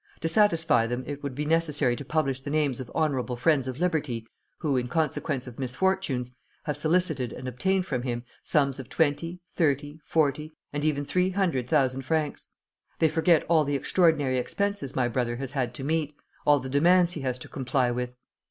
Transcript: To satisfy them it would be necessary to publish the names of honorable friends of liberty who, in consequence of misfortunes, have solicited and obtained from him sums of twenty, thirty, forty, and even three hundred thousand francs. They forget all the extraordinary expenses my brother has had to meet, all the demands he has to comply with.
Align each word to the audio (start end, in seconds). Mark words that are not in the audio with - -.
To 0.21 0.27
satisfy 0.27 0.87
them 0.87 1.03
it 1.05 1.21
would 1.21 1.35
be 1.35 1.45
necessary 1.45 1.95
to 1.95 2.03
publish 2.03 2.39
the 2.39 2.49
names 2.49 2.79
of 2.79 2.91
honorable 2.95 3.35
friends 3.35 3.67
of 3.67 3.79
liberty 3.79 4.25
who, 4.57 4.75
in 4.75 4.87
consequence 4.87 5.45
of 5.45 5.59
misfortunes, 5.59 6.35
have 6.63 6.75
solicited 6.75 7.31
and 7.31 7.47
obtained 7.47 7.85
from 7.85 8.01
him 8.01 8.23
sums 8.41 8.79
of 8.79 8.89
twenty, 8.89 9.41
thirty, 9.53 9.99
forty, 10.03 10.55
and 10.73 10.83
even 10.83 11.05
three 11.05 11.29
hundred 11.29 11.69
thousand 11.69 12.01
francs. 12.01 12.47
They 12.97 13.09
forget 13.09 13.45
all 13.47 13.63
the 13.63 13.75
extraordinary 13.75 14.39
expenses 14.39 14.95
my 14.95 15.07
brother 15.07 15.35
has 15.35 15.51
had 15.51 15.71
to 15.75 15.83
meet, 15.83 16.15
all 16.47 16.57
the 16.57 16.67
demands 16.67 17.13
he 17.13 17.21
has 17.21 17.37
to 17.37 17.47
comply 17.47 17.91
with. 17.91 18.15